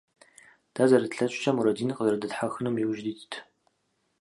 Дэ, 0.73 0.83
зэрытлъэкӀкӀэ, 0.89 1.51
Мурэдин 1.55 1.91
къызэрыдэтхьэхынум 1.95 2.75
иужь 2.83 3.01
дитт. 3.05 3.33